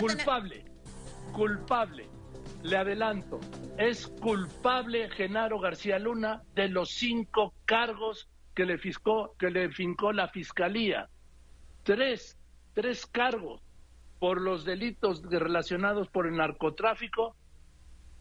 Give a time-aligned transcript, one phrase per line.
[0.00, 0.64] Culpable,
[1.32, 2.08] culpable.
[2.62, 3.38] Le adelanto,
[3.76, 10.12] es culpable Genaro García Luna de los cinco cargos que le, fiscó, que le fincó
[10.12, 11.10] la fiscalía.
[11.82, 12.38] Tres,
[12.72, 13.60] tres cargos
[14.18, 17.36] por los delitos relacionados por el narcotráfico,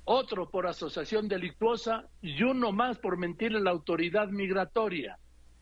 [0.04, 5.18] otro por asociación delictuosa y uno más por mentir a la autoridad migratoria.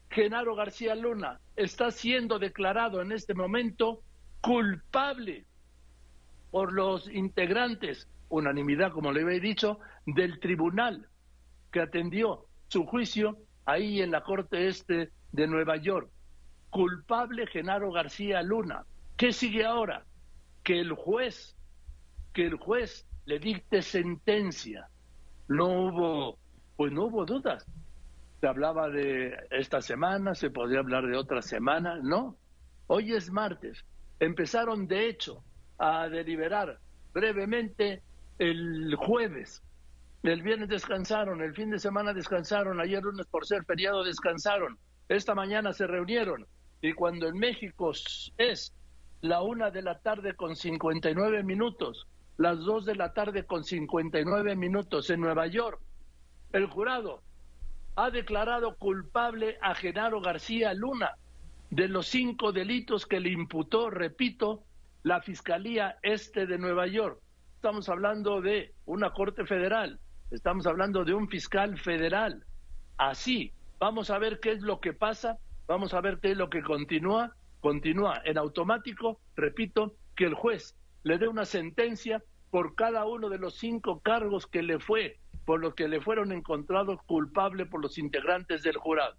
[0.09, 4.01] Genaro García Luna está siendo declarado en este momento
[4.41, 5.45] culpable
[6.55, 11.05] por los integrantes, unanimidad como le había dicho, del tribunal
[11.69, 16.09] que atendió su juicio ahí en la Corte Este de Nueva York.
[16.69, 18.85] Culpable Genaro García Luna.
[19.17, 20.05] ¿Qué sigue ahora?
[20.63, 21.57] Que el juez,
[22.31, 24.87] que el juez le dicte sentencia.
[25.49, 26.37] No hubo,
[26.77, 27.65] pues no hubo dudas.
[28.39, 32.37] Se hablaba de esta semana, se podría hablar de otra semana, no.
[32.87, 33.83] Hoy es martes.
[34.21, 35.43] Empezaron, de hecho,
[35.77, 36.79] a deliberar
[37.13, 38.01] brevemente
[38.39, 39.61] el jueves.
[40.23, 44.77] El viernes descansaron, el fin de semana descansaron, ayer lunes por ser feriado descansaron.
[45.07, 46.45] Esta mañana se reunieron
[46.81, 47.91] y cuando en México
[48.37, 48.73] es
[49.21, 54.55] la una de la tarde con 59 minutos, las dos de la tarde con 59
[54.55, 55.79] minutos en Nueva York,
[56.53, 57.21] el jurado
[57.95, 61.11] ha declarado culpable a Genaro García Luna
[61.69, 64.63] de los cinco delitos que le imputó, repito,
[65.05, 67.21] la Fiscalía Este de Nueva York.
[67.57, 69.99] Estamos hablando de una Corte Federal,
[70.31, 72.43] estamos hablando de un fiscal federal.
[72.97, 75.37] Así, vamos a ver qué es lo que pasa,
[75.67, 77.35] vamos a ver qué es lo que continúa.
[77.59, 83.37] Continúa en automático, repito, que el juez le dé una sentencia por cada uno de
[83.37, 87.99] los cinco cargos que le fue, por los que le fueron encontrados culpable por los
[87.99, 89.15] integrantes del jurado.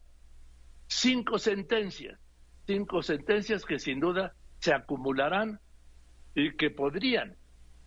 [0.88, 2.18] Cinco sentencias,
[2.66, 5.60] cinco sentencias que sin duda se acumularán
[6.36, 7.34] y que podrían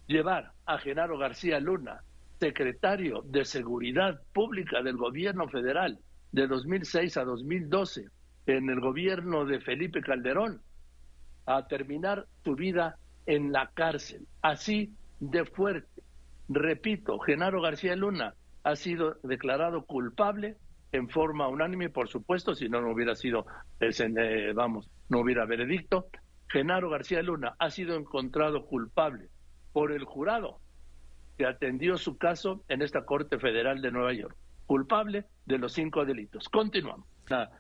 [0.08, 2.02] llevar a Genaro García Luna,
[2.40, 6.00] secretario de Seguridad Pública del gobierno federal
[6.32, 8.08] de 2006 a 2012,
[8.48, 10.62] en el gobierno de Felipe Calderón,
[11.46, 14.26] a terminar su vida en la cárcel.
[14.42, 16.02] Así de fuerte.
[16.48, 18.34] Repito, Genaro García Luna
[18.64, 20.58] ha sido declarado culpable
[20.92, 23.46] en forma unánime, por supuesto, si no, no hubiera sido,
[23.80, 26.08] eh, vamos, no hubiera veredicto,
[26.50, 29.30] Genaro García Luna ha sido encontrado culpable
[29.72, 30.60] por el jurado
[31.38, 34.36] que atendió su caso en esta Corte Federal de Nueva York.
[34.66, 36.50] Culpable de los cinco delitos.
[36.50, 37.08] Continuamos.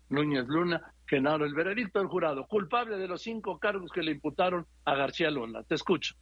[0.09, 4.66] Núñez Luna, Genaro, el veredicto del jurado, culpable de los cinco cargos que le imputaron
[4.85, 5.63] a García Luna.
[5.63, 6.16] Te escucho.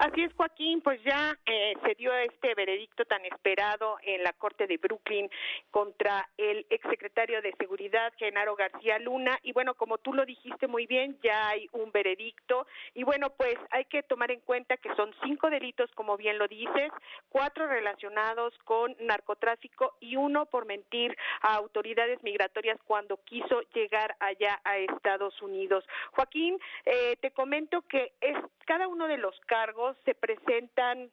[0.00, 4.66] Así es, Joaquín, pues ya eh, se dio este veredicto tan esperado en la Corte
[4.66, 5.28] de Brooklyn
[5.70, 9.38] contra el exsecretario de Seguridad, Genaro García Luna.
[9.42, 12.66] Y bueno, como tú lo dijiste muy bien, ya hay un veredicto.
[12.94, 16.48] Y bueno, pues hay que tomar en cuenta que son cinco delitos, como bien lo
[16.48, 16.90] dices,
[17.28, 24.62] cuatro relacionados con narcotráfico y uno por mentir a autoridades migratorias cuando quiso llegar allá
[24.64, 25.84] a Estados Unidos.
[26.12, 31.10] Joaquín, eh, te comento que es cada uno de los cargos se presentan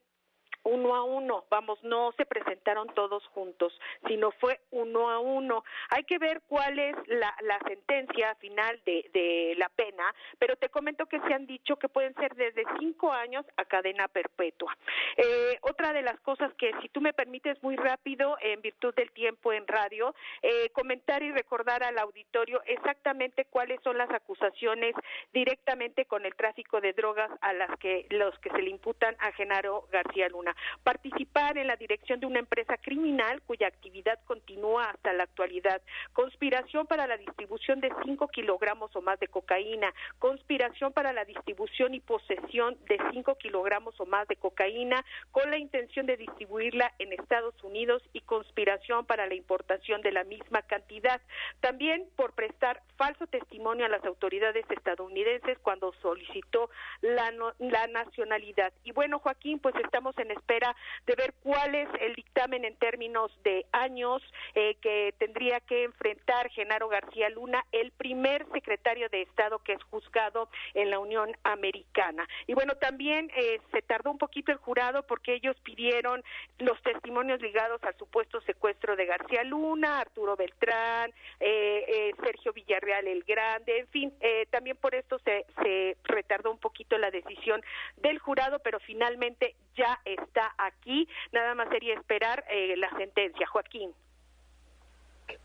[0.68, 3.74] uno a uno, vamos, no se presentaron todos juntos,
[4.08, 5.64] sino fue uno a uno.
[5.90, 7.34] Hay que ver cuál es la,
[7.68, 12.14] sentencia final de, de, la pena, pero te comento que se han dicho que pueden
[12.16, 14.78] ser desde cinco años a cadena perpetua.
[15.16, 19.12] Eh, otra de las cosas que, si tú me permites muy rápido, en virtud del
[19.12, 24.94] tiempo en radio, eh, comentar y recordar al auditorio exactamente cuáles son las acusaciones
[25.34, 29.32] directamente con el tráfico de drogas a las que los que se le imputan a
[29.32, 35.13] Genaro García Luna participar en la dirección de una empresa criminal cuya actividad continúa hasta
[35.13, 35.81] la actualidad,
[36.13, 41.94] conspiración para la distribución de 5 kilogramos o más de cocaína, conspiración para la distribución
[41.94, 47.13] y posesión de 5 kilogramos o más de cocaína con la intención de distribuirla en
[47.13, 51.22] Estados Unidos y conspiración para la importación de la misma cantidad.
[51.59, 56.69] También por prestar falso testimonio a las autoridades estadounidenses cuando solicitó
[57.01, 58.74] la, la nacionalidad.
[58.84, 63.66] Y bueno, Joaquín, pues estamos en de ver cuál es el dictamen en términos de
[63.74, 64.24] años
[64.56, 69.84] eh, que tendría que enfrentar Genaro García Luna, el primer secretario de Estado que es
[69.84, 72.28] juzgado en la Unión Americana.
[72.48, 76.24] Y bueno, también eh, se tardó un poquito el jurado porque ellos pidieron
[76.60, 81.12] los testimonios ligados al supuesto secuestro de García Luna, Arturo Beltrán,
[81.42, 84.14] eh, Sergio Villarreal el Grande, en fin,
[84.50, 87.62] también por esto se, se retardó un poquito la decisión
[87.98, 90.26] del jurado, pero finalmente ya está
[90.57, 91.07] aquí.
[91.31, 93.47] Nada más sería esperar eh, la sentencia.
[93.47, 93.91] Joaquín.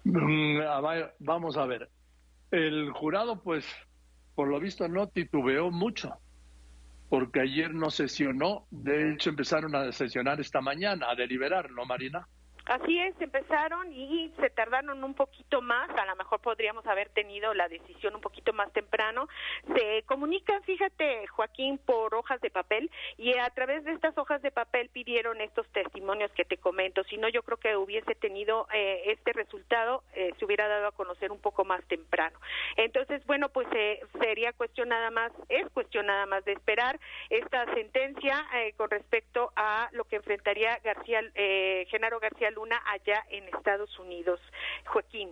[0.05, 0.59] Mm,
[1.19, 1.89] vamos a ver.
[2.51, 3.67] El jurado, pues,
[4.35, 6.19] por lo visto, no titubeó mucho.
[7.13, 12.27] porque ayer no sesionó, de hecho empezaron a sesionar esta mañana, a deliberar, ¿no, Marina?
[12.67, 17.55] Así es, empezaron y se tardaron un poquito más, a lo mejor podríamos haber tenido
[17.55, 19.29] la decisión un poquito más temprano.
[19.77, 22.89] Se comunican, fíjate, Joaquín, por hojas de papel
[23.19, 27.03] y a través de estas hojas de papel pidieron estos testimonios que te comento.
[27.05, 30.93] Si no, yo creo que hubiese tenido eh, este resultado, eh, se hubiera dado a
[30.93, 32.39] conocer un poco más temprano.
[32.77, 37.65] Entonces, bueno, pues eh, sería cuestión nada más, es cuestión nada más de esperar esta
[37.75, 41.21] sentencia con respecto a lo que enfrentaría García,
[41.89, 44.41] Genaro García Allá en Estados Unidos.
[44.87, 45.31] Joaquín.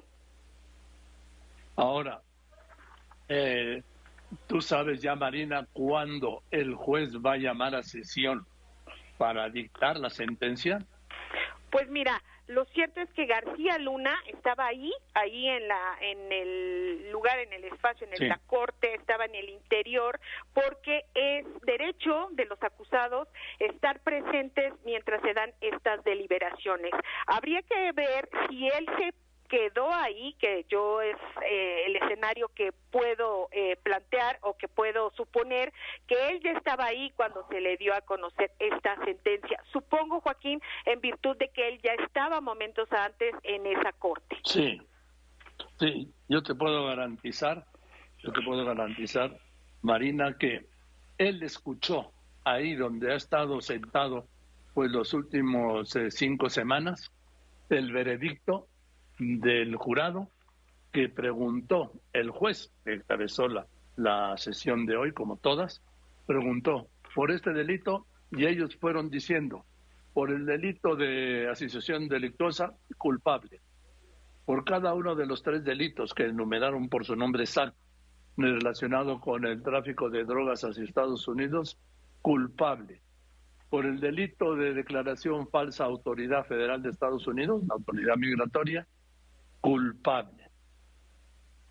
[1.76, 2.20] Ahora,
[3.28, 3.82] eh,
[4.46, 8.46] tú sabes ya, Marina, cuándo el juez va a llamar a sesión
[9.18, 10.84] para dictar la sentencia.
[11.70, 17.12] Pues mira, lo cierto es que García Luna estaba ahí, ahí en la, en el
[17.12, 20.18] lugar, en el espacio, en la corte, estaba en el interior,
[20.52, 23.28] porque es derecho de los acusados
[23.60, 26.90] estar presentes mientras se dan estas deliberaciones.
[27.26, 29.14] Habría que ver si él se
[29.50, 35.10] quedó ahí, que yo es eh, el escenario que puedo eh, plantear o que puedo
[35.16, 35.72] suponer
[36.06, 39.60] que él ya estaba ahí cuando se le dio a conocer esta sentencia.
[39.72, 44.38] Supongo, Joaquín, en virtud de que él ya estaba momentos antes en esa corte.
[44.44, 44.80] Sí,
[45.78, 47.66] sí, yo te puedo garantizar,
[48.20, 49.36] yo te puedo garantizar,
[49.82, 50.64] Marina, que
[51.18, 52.12] él escuchó
[52.44, 54.26] ahí donde ha estado sentado
[54.74, 57.10] pues los últimos eh, cinco semanas
[57.68, 58.68] el veredicto
[59.20, 60.28] del jurado
[60.92, 65.82] que preguntó, el juez que encabezó la, la sesión de hoy, como todas,
[66.26, 69.64] preguntó por este delito y ellos fueron diciendo,
[70.12, 73.60] por el delito de asociación delictuosa, culpable.
[74.44, 77.78] Por cada uno de los tres delitos que enumeraron por su nombre exacto
[78.36, 81.78] relacionado con el tráfico de drogas hacia Estados Unidos,
[82.22, 83.02] culpable.
[83.68, 88.86] Por el delito de declaración falsa autoridad federal de Estados Unidos, la autoridad migratoria,
[89.60, 90.50] culpable.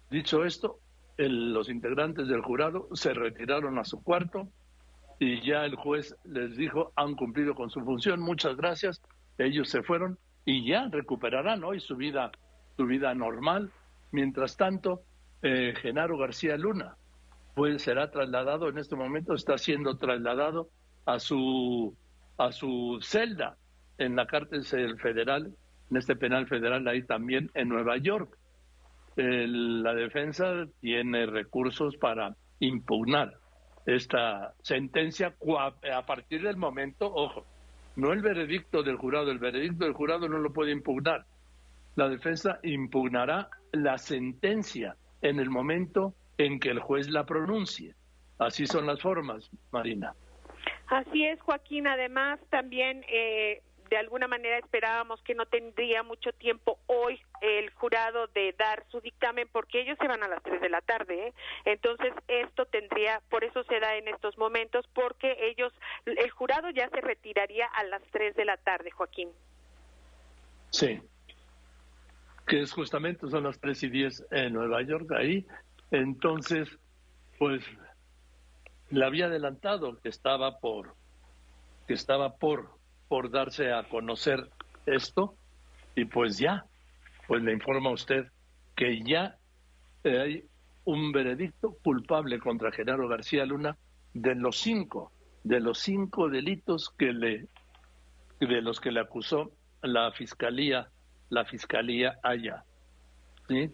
[0.09, 0.79] Dicho esto,
[1.17, 4.47] los integrantes del jurado se retiraron a su cuarto
[5.19, 9.01] y ya el juez les dijo, han cumplido con su función, muchas gracias,
[9.37, 12.31] ellos se fueron y ya recuperarán hoy su vida,
[12.77, 13.71] su vida normal.
[14.11, 15.01] Mientras tanto,
[15.41, 16.95] eh, Genaro García Luna
[17.59, 20.69] pues será trasladado en este momento, está siendo trasladado
[21.05, 21.93] a su,
[22.37, 23.57] a su celda
[23.97, 25.53] en la cárcel federal
[25.89, 28.37] en este penal federal ahí también en Nueva York.
[29.15, 33.33] la defensa tiene recursos para impugnar
[33.85, 35.35] esta sentencia
[35.93, 37.45] a partir del momento, ojo,
[37.95, 41.25] no el veredicto del jurado, el veredicto del jurado no lo puede impugnar.
[41.95, 47.95] La defensa impugnará la sentencia en el momento en que el juez la pronuncie.
[48.37, 50.13] Así son las formas, Marina.
[50.87, 51.87] Así es, Joaquín.
[51.87, 58.27] Además, también eh, de alguna manera esperábamos que no tendría mucho tiempo hoy el jurado
[58.27, 61.27] de dar su dictamen porque ellos se van a las 3 de la tarde.
[61.27, 61.33] ¿eh?
[61.65, 65.73] Entonces, esto tendría, por eso se da en estos momentos, porque ellos,
[66.05, 69.29] el jurado ya se retiraría a las 3 de la tarde, Joaquín.
[70.69, 71.01] Sí,
[72.47, 75.47] que es justamente, son las 3 y 10 en Nueva York, ahí.
[75.89, 76.69] Entonces,
[77.39, 77.63] pues,
[78.91, 80.95] le había adelantado que estaba por,
[81.87, 82.78] que estaba por
[83.09, 84.49] por darse a conocer
[84.85, 85.35] esto
[85.95, 86.63] y pues ya,
[87.27, 88.27] pues le informa a usted
[88.75, 89.35] que ya
[90.05, 90.45] hay
[90.85, 93.75] un veredicto culpable contra Genaro García Luna
[94.13, 95.11] de los cinco,
[95.43, 97.47] de los cinco delitos que le,
[98.39, 99.51] de los que le acusó
[99.81, 100.89] la fiscalía,
[101.29, 102.63] la fiscalía allá.
[103.47, 103.69] ¿Sí?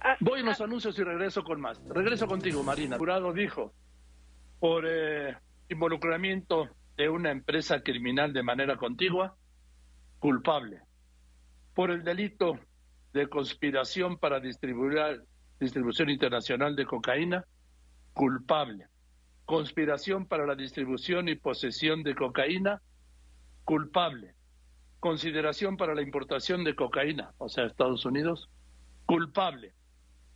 [0.00, 0.64] Ah, Voy a los ah.
[0.64, 1.80] anuncios y regreso con más.
[1.88, 2.96] Regreso contigo, Marina.
[2.96, 3.72] El jurado dijo
[4.60, 5.36] por eh,
[5.68, 9.36] involucramiento de una empresa criminal de manera contigua,
[10.18, 10.80] culpable.
[11.74, 12.58] Por el delito
[13.12, 15.22] de conspiración para distribuir,
[15.58, 17.44] distribución internacional de cocaína,
[18.12, 18.86] culpable.
[19.44, 22.80] Conspiración para la distribución y posesión de cocaína,
[23.64, 24.34] culpable.
[25.00, 28.48] Consideración para la importación de cocaína, o sea, Estados Unidos,
[29.04, 29.74] culpable.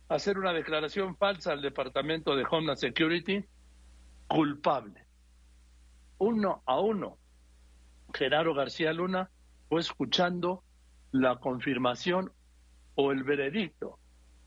[0.09, 3.45] Hacer una declaración falsa al Departamento de Homeland Security,
[4.27, 5.08] culpable
[6.19, 7.17] uno a uno.
[8.13, 9.29] Gerardo García Luna
[9.67, 10.63] fue escuchando
[11.11, 12.31] la confirmación
[12.95, 13.97] o el veredicto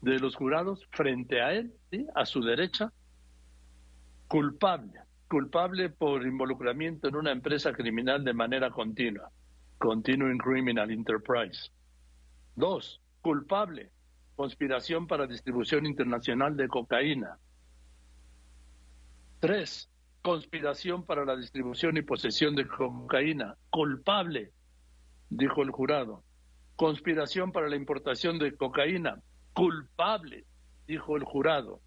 [0.01, 1.73] de los jurados frente a él,
[2.15, 2.93] a su derecha,
[4.29, 9.31] culpable, culpable por involucramiento en una empresa criminal de manera continua,
[9.79, 11.71] continuing criminal enterprise.
[12.57, 13.91] Dos, culpable,
[14.37, 17.39] conspiración para distribución internacional de cocaína.
[19.39, 19.89] Tres,
[20.23, 24.53] conspiración para la distribución y posesión de cocaína, culpable,
[25.29, 26.23] dijo el jurado.
[26.77, 29.21] Conspiración para la importación de cocaína,
[29.53, 30.45] culpable,
[30.87, 31.81] dijo el jurado.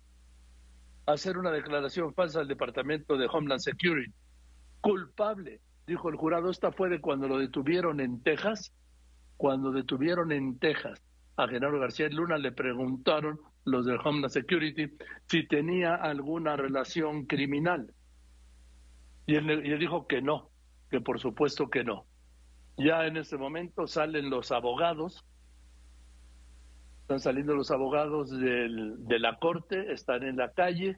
[1.05, 4.13] Hacer una declaración falsa al Departamento de Homeland Security,
[4.81, 6.49] culpable, dijo el jurado.
[6.51, 8.73] Esta fue de cuando lo detuvieron en Texas,
[9.37, 11.01] cuando detuvieron en Texas
[11.37, 14.91] a Genaro García Luna, le preguntaron los de Homeland Security
[15.27, 17.93] si tenía alguna relación criminal.
[19.25, 20.49] Y él, y dijo que no,
[20.89, 22.05] que por supuesto que no.
[22.77, 25.25] Ya en ese momento salen los abogados,
[27.01, 30.97] están saliendo los abogados del, de la corte, están en la calle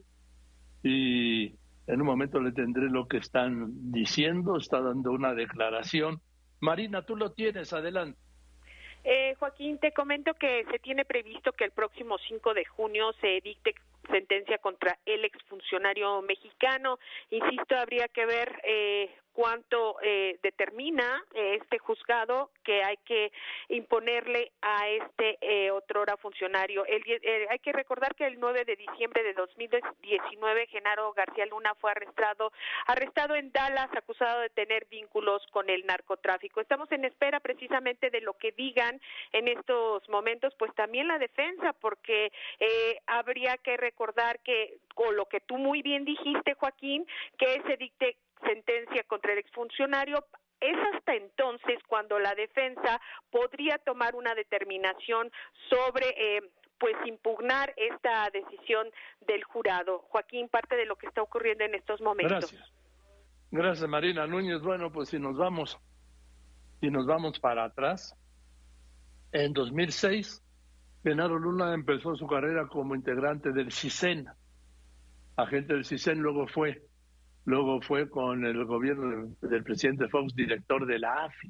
[0.83, 1.55] y
[1.87, 6.21] en un momento le tendré lo que están diciendo, está dando una declaración.
[6.59, 8.19] Marina, tú lo tienes, adelante.
[9.03, 13.39] Eh, Joaquín, te comento que se tiene previsto que el próximo 5 de junio se
[13.41, 13.73] dicte
[14.07, 16.99] sentencia contra el exfuncionario mexicano.
[17.29, 23.31] Insisto, habría que ver eh, cuánto eh, determina eh, este juzgado que hay que
[23.69, 26.83] imponerle a este eh, otrora funcionario.
[26.87, 31.75] El, eh, hay que recordar que el 9 de diciembre de 2019 Genaro García Luna
[31.75, 32.51] fue arrestado
[32.87, 36.59] arrestado en Dallas acusado de tener vínculos con el narcotráfico.
[36.59, 38.99] Estamos en espera precisamente de lo que digan
[39.33, 45.27] en estos momentos, pues también la defensa, porque eh, habría que recordar que con lo
[45.27, 47.05] que tú muy bien dijiste, Joaquín,
[47.37, 50.25] que se dicte sentencia contra el exfuncionario
[50.59, 52.99] es hasta entonces cuando la defensa
[53.31, 55.31] podría tomar una determinación
[55.69, 56.41] sobre eh,
[56.79, 58.87] pues impugnar esta decisión
[59.27, 59.99] del jurado.
[60.09, 62.51] Joaquín, parte de lo que está ocurriendo en estos momentos.
[62.51, 62.73] Gracias.
[63.51, 64.61] Gracias, Marina Núñez.
[64.61, 65.79] Bueno, pues si nos vamos,
[66.81, 68.15] si nos vamos para atrás,
[69.31, 70.43] en 2006,
[71.03, 74.27] Genaro Luna empezó su carrera como integrante del CISEN.
[75.37, 76.86] Agente del CISEN luego fue
[77.47, 81.49] Luego fue con el gobierno del presidente Fox director de la AFI,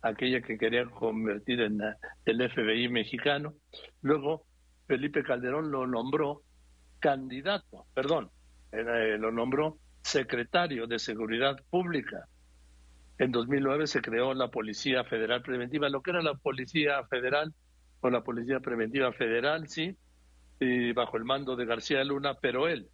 [0.00, 1.78] aquella que quería convertir en
[2.24, 3.52] el FBI mexicano.
[4.00, 4.46] Luego
[4.86, 6.40] Felipe Calderón lo nombró
[6.98, 8.30] candidato, perdón,
[8.72, 12.26] eh, lo nombró secretario de Seguridad Pública.
[13.18, 17.52] En 2009 se creó la Policía Federal Preventiva, lo que era la Policía Federal
[18.00, 19.94] o la Policía Preventiva Federal, sí,
[20.58, 22.88] y bajo el mando de García Luna, pero él,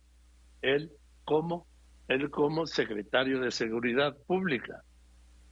[0.63, 0.91] él
[1.25, 1.70] como
[2.11, 4.83] él como secretario de Seguridad Pública.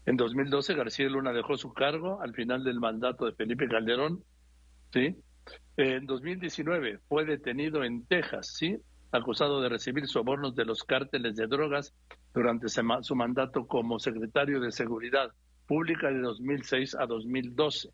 [0.06, 4.24] En 2012 García Luna dejó su cargo al final del mandato de Felipe Calderón,
[4.92, 5.14] ¿sí?
[5.76, 8.76] En 2019 fue detenido en Texas, ¿sí?
[9.12, 11.94] Acusado de recibir sobornos de los cárteles de drogas
[12.34, 15.30] durante su mandato como secretario de Seguridad
[15.68, 17.90] Pública de 2006 a 2012.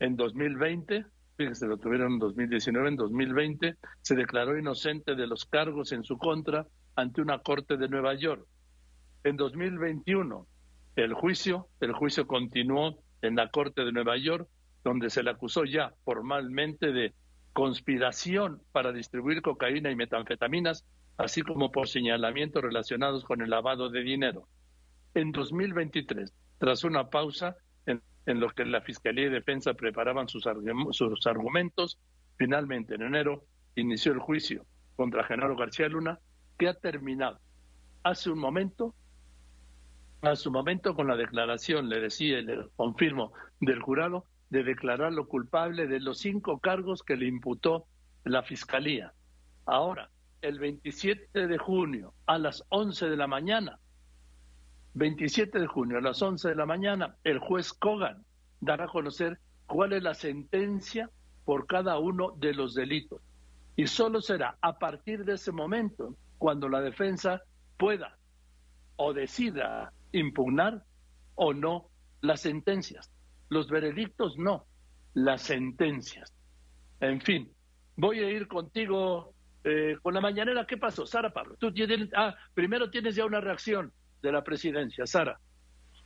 [0.00, 5.92] En 2020, fíjense, lo tuvieron en 2019, en 2020 se declaró inocente de los cargos
[5.92, 8.46] en su contra ante una corte de Nueva York.
[9.24, 10.46] En 2021,
[10.96, 14.48] el juicio, el juicio continuó en la corte de Nueva York,
[14.84, 17.14] donde se le acusó ya formalmente de
[17.52, 20.84] conspiración para distribuir cocaína y metanfetaminas,
[21.16, 24.48] así como por señalamientos relacionados con el lavado de dinero.
[25.14, 27.56] En 2023, tras una pausa
[27.86, 30.48] en, en lo que la Fiscalía y Defensa preparaban sus,
[30.90, 31.98] sus argumentos,
[32.36, 33.44] finalmente en enero
[33.76, 34.64] inició el juicio
[34.96, 36.18] contra Genaro García Luna,
[36.62, 37.40] que ha terminado
[38.04, 38.94] hace un momento,
[40.20, 45.88] hace un momento con la declaración, le decía, le confirmo, del jurado, de declararlo culpable
[45.88, 47.86] de los cinco cargos que le imputó
[48.22, 49.12] la Fiscalía.
[49.66, 50.08] Ahora,
[50.40, 53.80] el 27 de junio a las 11 de la mañana,
[54.94, 58.24] 27 de junio a las 11 de la mañana, el juez Kogan
[58.60, 61.10] dará a conocer cuál es la sentencia
[61.44, 63.20] por cada uno de los delitos.
[63.74, 67.40] Y solo será a partir de ese momento cuando la defensa
[67.78, 68.18] pueda
[68.96, 70.82] o decida impugnar
[71.36, 71.86] o no
[72.20, 73.12] las sentencias.
[73.48, 74.66] Los veredictos no,
[75.14, 76.34] las sentencias.
[76.98, 77.48] En fin,
[77.96, 80.66] voy a ir contigo eh, con la mañanera.
[80.66, 81.06] ¿Qué pasó?
[81.06, 85.06] Sara Pablo, tú tienes, ah, primero tienes ya una reacción de la presidencia.
[85.06, 85.38] Sara.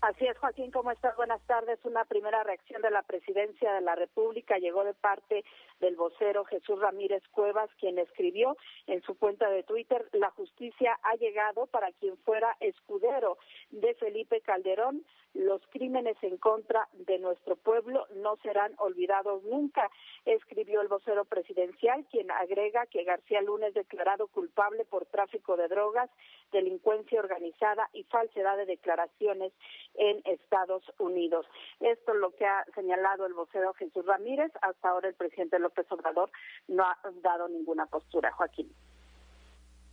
[0.02, 1.16] Así es, Joaquín, ¿cómo estás?
[1.16, 1.78] Buenas tardes.
[1.84, 5.44] Una primera reacción de la presidencia de la República llegó de parte
[5.80, 8.56] del vocero Jesús Ramírez Cuevas, quien escribió
[8.86, 13.38] en su cuenta de Twitter, la justicia ha llegado para quien fuera escudero
[13.70, 15.04] de Felipe Calderón.
[15.34, 19.90] Los crímenes en contra de nuestro pueblo no serán olvidados nunca,
[20.24, 25.68] escribió el vocero presidencial, quien agrega que García Luna es declarado culpable por tráfico de
[25.68, 26.10] drogas,
[26.52, 29.52] delincuencia organizada y falsedad de declaraciones
[29.94, 31.46] en Estados Unidos.
[31.80, 34.52] Esto es lo que ha señalado el vocero Jesús Ramírez.
[34.62, 36.30] Hasta ahora el presidente López Obrador
[36.68, 38.30] no ha dado ninguna postura.
[38.32, 38.72] Joaquín.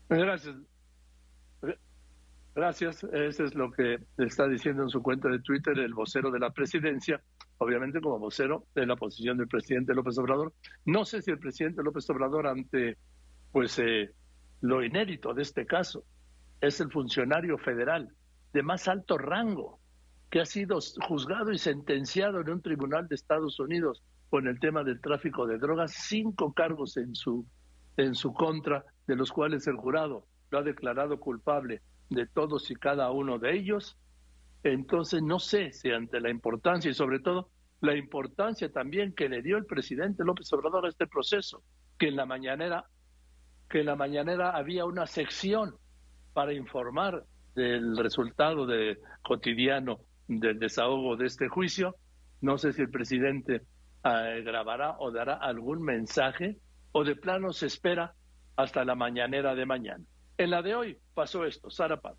[0.10, 0.56] Gracias.
[2.56, 3.04] Gracias.
[3.06, 6.52] Eso es lo que está diciendo en su cuenta de Twitter el vocero de la
[6.52, 7.20] presidencia,
[7.58, 10.54] obviamente como vocero de la posición del presidente López Obrador.
[10.86, 12.98] No sé si el presidente López Obrador, ante
[13.52, 14.12] pues eh,
[14.62, 16.04] lo inédito de este caso,
[16.62, 18.10] es el funcionario federal
[18.54, 19.80] de más alto rango
[20.30, 24.84] que ha sido juzgado y sentenciado en un tribunal de Estados Unidos con el tema
[24.84, 27.46] del tráfico de drogas, cinco cargos en su
[27.98, 32.74] en su contra, de los cuales el jurado lo ha declarado culpable de todos y
[32.74, 33.96] cada uno de ellos,
[34.64, 39.44] entonces no sé si ante la importancia y sobre todo la importancia también que le
[39.44, 41.62] dio el presidente López Obrador a este proceso,
[42.00, 42.86] que en la mañanera
[43.70, 45.76] que en la mañanera había una sección
[46.34, 47.24] para informar
[47.54, 51.96] del resultado de cotidiano del desahogo de este juicio.
[52.42, 53.62] No sé si el presidente
[54.04, 56.58] grabará o dará algún mensaje
[56.92, 58.16] o de plano se espera
[58.56, 60.04] hasta la mañanera de mañana.
[60.38, 62.16] En la de hoy pasó esto, Sara Paz.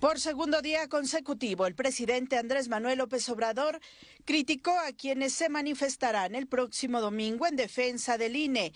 [0.00, 3.80] Por segundo día consecutivo, el presidente Andrés Manuel López Obrador
[4.24, 8.72] criticó a quienes se manifestarán el próximo domingo en defensa del INE.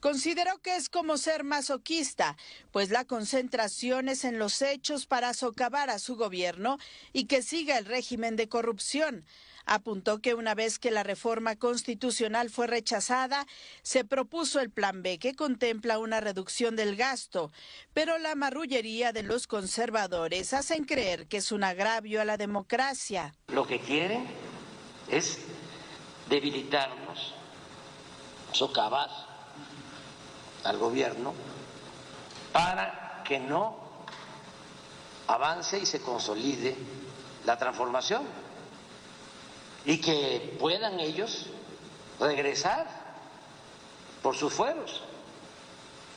[0.00, 2.36] Consideró que es como ser masoquista,
[2.72, 6.78] pues la concentración es en los hechos para socavar a su gobierno
[7.12, 9.26] y que siga el régimen de corrupción.
[9.66, 13.46] Apuntó que una vez que la reforma constitucional fue rechazada,
[13.82, 17.50] se propuso el Plan B, que contempla una reducción del gasto,
[17.92, 23.34] pero la marrullería de los conservadores hacen creer que es un agravio a la democracia.
[23.48, 24.26] Lo que quieren
[25.08, 25.38] es
[26.28, 27.34] debilitarnos,
[28.52, 29.10] socavar
[30.64, 31.34] al gobierno
[32.52, 33.76] para que no
[35.26, 36.76] avance y se consolide
[37.44, 38.22] la transformación
[39.84, 41.46] y que puedan ellos
[42.20, 42.86] regresar
[44.22, 45.02] por sus fueros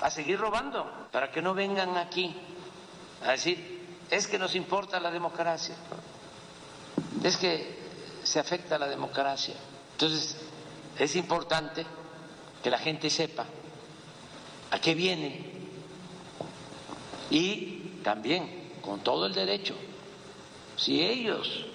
[0.02, 2.36] a seguir robando, para que no vengan aquí
[3.26, 5.76] a decir, es que nos importa la democracia,
[7.24, 7.80] es que
[8.24, 9.56] se afecta la democracia.
[9.94, 10.38] Entonces,
[11.00, 11.86] es importante
[12.62, 13.46] que la gente sepa
[14.72, 15.52] a qué viene
[17.30, 19.76] y también con todo el derecho,
[20.76, 21.66] si ellos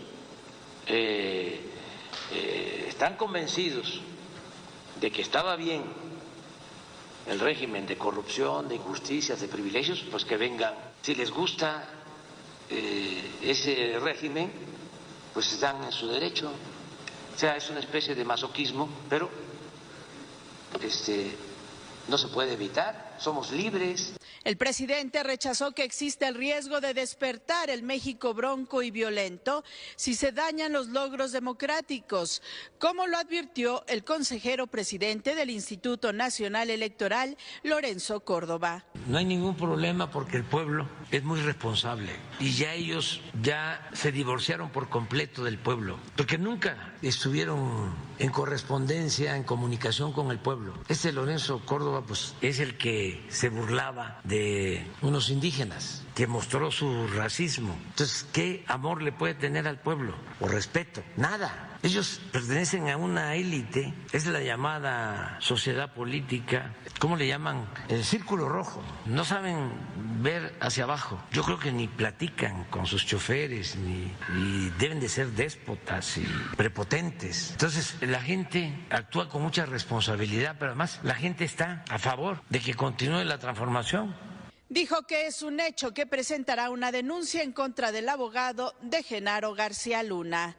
[0.87, 1.69] eh,
[2.32, 4.00] eh, están convencidos
[5.00, 5.82] de que estaba bien
[7.26, 10.74] el régimen de corrupción, de injusticias, de privilegios, pues que vengan.
[11.02, 11.88] Si les gusta
[12.68, 14.52] eh, ese régimen,
[15.32, 16.50] pues están en su derecho.
[17.34, 19.30] O sea, es una especie de masoquismo, pero
[20.82, 21.34] este,
[22.08, 24.14] no se puede evitar, somos libres.
[24.42, 29.64] El presidente rechazó que existe el riesgo de despertar el México bronco y violento
[29.96, 32.40] si se dañan los logros democráticos,
[32.79, 38.87] como lo advirtió el consejero presidente del Instituto Nacional Electoral, Lorenzo Córdoba.
[39.07, 44.11] No hay ningún problema porque el pueblo es muy responsable y ya ellos ya se
[44.11, 50.74] divorciaron por completo del pueblo, porque nunca estuvieron en correspondencia, en comunicación con el pueblo.
[50.88, 57.09] Este Lorenzo Córdoba pues es el que se burlaba de unos indígenas, que mostró su
[57.09, 57.74] racismo.
[57.88, 60.14] Entonces, ¿qué amor le puede tener al pueblo?
[60.38, 61.02] ¿O respeto?
[61.16, 61.69] Nada.
[61.82, 67.66] Ellos pertenecen a una élite, es la llamada sociedad política, ¿cómo le llaman?
[67.88, 68.82] El círculo rojo.
[69.06, 69.72] No saben
[70.22, 71.22] ver hacia abajo.
[71.32, 74.12] Yo creo que ni platican con sus choferes, ni,
[74.78, 77.52] deben de ser déspotas y prepotentes.
[77.52, 82.60] Entonces, la gente actúa con mucha responsabilidad, pero además la gente está a favor de
[82.60, 84.14] que continúe la transformación.
[84.68, 89.54] Dijo que es un hecho que presentará una denuncia en contra del abogado de Genaro
[89.54, 90.56] García Luna.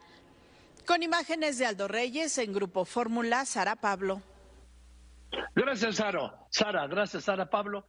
[0.86, 4.22] Con imágenes de Aldo Reyes en Grupo Fórmula, Sara Pablo.
[5.56, 6.34] Gracias, Sara.
[6.50, 7.86] Sara, gracias, Sara Pablo.